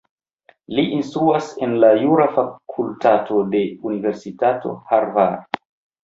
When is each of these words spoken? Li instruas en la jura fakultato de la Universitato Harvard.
Li 0.77 0.83
instruas 0.99 1.49
en 1.65 1.75
la 1.83 1.91
jura 2.03 2.25
fakultato 2.37 3.37
de 3.51 3.61
la 3.65 3.89
Universitato 3.91 4.71
Harvard. 4.95 5.61